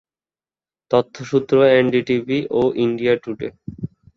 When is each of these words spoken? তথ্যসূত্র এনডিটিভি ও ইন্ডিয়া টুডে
তথ্যসূত্র 0.91 1.55
এনডিটিভি 1.73 2.39
ও 2.51 2.61
ইন্ডিয়া 2.77 3.13
টুডে 3.23 3.47